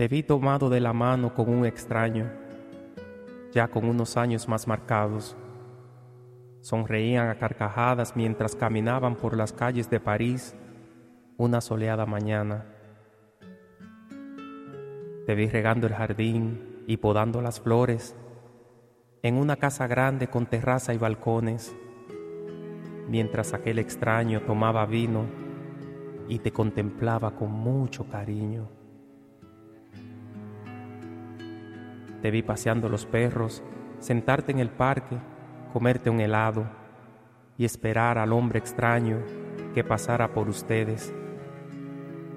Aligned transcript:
Te 0.00 0.08
vi 0.08 0.22
tomado 0.22 0.70
de 0.70 0.80
la 0.80 0.94
mano 0.94 1.34
con 1.34 1.50
un 1.50 1.66
extraño, 1.66 2.24
ya 3.52 3.68
con 3.68 3.84
unos 3.84 4.16
años 4.16 4.48
más 4.48 4.66
marcados. 4.66 5.36
Sonreían 6.62 7.28
a 7.28 7.34
carcajadas 7.34 8.16
mientras 8.16 8.56
caminaban 8.56 9.14
por 9.14 9.36
las 9.36 9.52
calles 9.52 9.90
de 9.90 10.00
París 10.00 10.54
una 11.36 11.60
soleada 11.60 12.06
mañana. 12.06 12.64
Te 15.26 15.34
vi 15.34 15.48
regando 15.48 15.86
el 15.86 15.92
jardín 15.92 16.82
y 16.86 16.96
podando 16.96 17.42
las 17.42 17.60
flores 17.60 18.16
en 19.22 19.34
una 19.34 19.56
casa 19.56 19.86
grande 19.86 20.28
con 20.28 20.46
terraza 20.46 20.94
y 20.94 20.96
balcones, 20.96 21.76
mientras 23.06 23.52
aquel 23.52 23.78
extraño 23.78 24.40
tomaba 24.46 24.86
vino 24.86 25.26
y 26.26 26.38
te 26.38 26.52
contemplaba 26.52 27.32
con 27.32 27.50
mucho 27.52 28.08
cariño. 28.08 28.79
Te 32.22 32.30
vi 32.30 32.42
paseando 32.42 32.88
los 32.88 33.06
perros, 33.06 33.62
sentarte 33.98 34.52
en 34.52 34.58
el 34.58 34.70
parque, 34.70 35.16
comerte 35.72 36.10
un 36.10 36.20
helado 36.20 36.66
y 37.56 37.64
esperar 37.64 38.18
al 38.18 38.32
hombre 38.32 38.58
extraño 38.58 39.18
que 39.74 39.84
pasara 39.84 40.32
por 40.32 40.48
ustedes. 40.48 41.14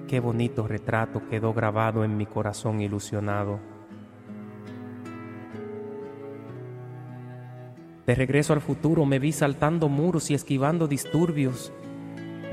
Qué 0.08 0.20
bonito 0.20 0.68
retrato 0.68 1.28
quedó 1.30 1.54
grabado 1.54 2.04
en 2.04 2.18
mi 2.18 2.26
corazón 2.26 2.82
ilusionado. 2.82 3.59
De 8.06 8.16
regreso 8.16 8.54
al 8.54 8.62
futuro 8.62 9.06
me 9.06 9.20
vi 9.20 9.31
saltando 9.31 9.88
muros 9.88 10.30
y 10.30 10.34
esquivando 10.34 10.88
disturbios 10.88 11.72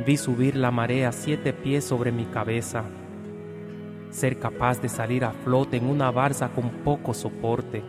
Vi 0.06 0.16
subir 0.16 0.56
la 0.56 0.70
marea 0.70 1.12
siete 1.12 1.52
pies 1.52 1.84
sobre 1.84 2.10
mi 2.10 2.24
cabeza, 2.24 2.84
ser 4.10 4.38
capaz 4.38 4.80
de 4.80 4.88
salir 4.88 5.24
a 5.24 5.32
flote 5.32 5.76
en 5.76 5.88
una 5.88 6.10
barza 6.10 6.48
con 6.50 6.70
poco 6.84 7.14
soporte. 7.14 7.82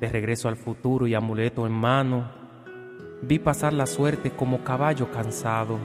De 0.00 0.08
regreso 0.08 0.48
al 0.48 0.56
futuro 0.56 1.06
y 1.06 1.14
amuleto 1.14 1.66
en 1.66 1.72
mano, 1.72 2.30
vi 3.22 3.38
pasar 3.38 3.72
la 3.72 3.86
suerte 3.86 4.30
como 4.30 4.62
caballo 4.62 5.10
cansado. 5.10 5.78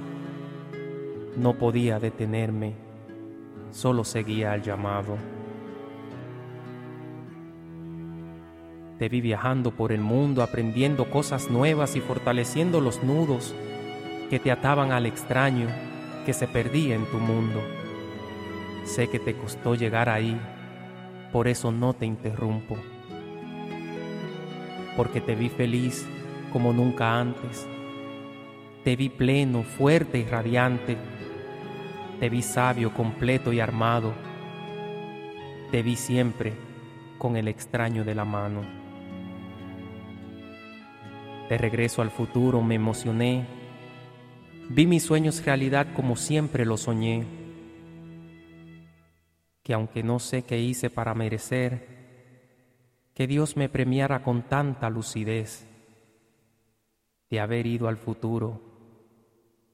No 1.38 1.58
podía 1.58 2.00
detenerme, 2.00 2.76
solo 3.72 4.04
seguía 4.04 4.52
al 4.52 4.62
llamado. 4.62 5.18
Te 9.00 9.10
vi 9.10 9.22
viajando 9.22 9.72
por 9.72 9.92
el 9.92 10.02
mundo, 10.02 10.44
aprendiendo 10.44 11.10
cosas 11.10 11.50
nuevas 11.50 11.96
y 11.96 12.02
fortaleciendo 12.02 12.82
los 12.82 13.02
nudos 13.02 13.56
que 14.30 14.38
te 14.38 14.52
ataban 14.52 14.92
al 14.92 15.08
extraño 15.08 15.68
que 16.26 16.34
se 16.34 16.48
perdía 16.48 16.96
en 16.96 17.06
tu 17.06 17.18
mundo. 17.18 17.60
Sé 18.84 19.10
que 19.10 19.20
te 19.20 19.36
costó 19.36 19.76
llegar 19.76 20.10
ahí, 20.10 20.40
por 21.32 21.48
eso 21.48 21.72
no 21.72 21.94
te 21.94 22.06
interrumpo. 22.06 22.78
Porque 24.98 25.22
te 25.22 25.36
vi 25.36 25.50
feliz 25.50 26.08
como 26.52 26.74
nunca 26.74 27.20
antes. 27.20 27.68
Te 28.84 28.96
vi 28.96 29.10
pleno, 29.10 29.64
fuerte 29.64 30.20
y 30.20 30.26
radiante. 30.26 30.98
Te 32.20 32.30
vi 32.30 32.42
sabio, 32.42 32.94
completo 32.94 33.54
y 33.54 33.60
armado. 33.60 34.14
Te 35.72 35.82
vi 35.84 35.96
siempre 35.96 36.54
con 37.18 37.38
el 37.38 37.48
extraño 37.48 38.04
de 38.04 38.16
la 38.16 38.26
mano. 38.26 38.62
De 41.50 41.58
regreso 41.58 42.02
al 42.02 42.12
futuro 42.12 42.62
me 42.62 42.76
emocioné 42.76 43.46
Vi 44.74 44.88
mis 44.88 45.04
sueños 45.04 45.44
realidad 45.44 45.88
como 45.94 46.16
siempre 46.16 46.66
lo 46.66 46.78
soñé, 46.78 47.26
que 49.72 49.76
aunque 49.76 50.04
no 50.04 50.20
sé 50.20 50.44
qué 50.44 50.60
hice 50.60 50.90
para 50.90 51.14
merecer, 51.14 51.88
que 53.14 53.26
Dios 53.26 53.56
me 53.56 53.70
premiara 53.70 54.22
con 54.22 54.42
tanta 54.50 54.90
lucidez 54.90 55.66
de 57.30 57.40
haber 57.40 57.66
ido 57.66 57.88
al 57.88 57.96
futuro 57.96 58.60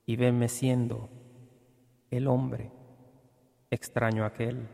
y 0.05 0.15
verme 0.15 0.49
siendo 0.49 1.09
el 2.11 2.27
hombre 2.27 2.69
extraño 3.71 4.23
aquel. 4.23 4.67